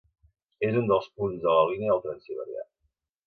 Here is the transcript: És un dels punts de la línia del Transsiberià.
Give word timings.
És 0.69 0.77
un 0.79 0.87
dels 0.91 1.09
punts 1.19 1.43
de 1.45 1.53
la 1.57 1.67
línia 1.73 1.91
del 1.93 2.03
Transsiberià. 2.07 2.65